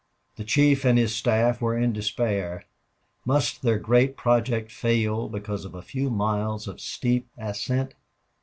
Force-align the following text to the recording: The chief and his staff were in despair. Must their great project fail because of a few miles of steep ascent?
The 0.37 0.43
chief 0.43 0.83
and 0.83 0.97
his 0.97 1.13
staff 1.13 1.61
were 1.61 1.77
in 1.77 1.93
despair. 1.93 2.65
Must 3.23 3.61
their 3.61 3.77
great 3.77 4.17
project 4.17 4.71
fail 4.71 5.29
because 5.29 5.63
of 5.63 5.75
a 5.75 5.83
few 5.83 6.09
miles 6.09 6.67
of 6.67 6.81
steep 6.81 7.27
ascent? 7.37 7.93